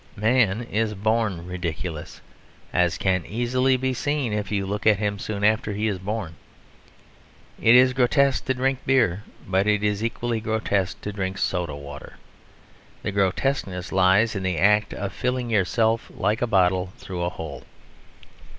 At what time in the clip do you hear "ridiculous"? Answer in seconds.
1.45-2.21